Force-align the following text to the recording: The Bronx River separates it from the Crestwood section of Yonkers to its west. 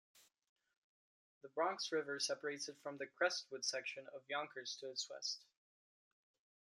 The 1.43 1.49
Bronx 1.49 1.91
River 1.91 2.19
separates 2.19 2.67
it 2.67 2.77
from 2.81 2.97
the 2.97 3.05
Crestwood 3.05 3.63
section 3.63 4.07
of 4.15 4.23
Yonkers 4.27 4.75
to 4.79 4.89
its 4.89 5.07
west. 5.07 5.43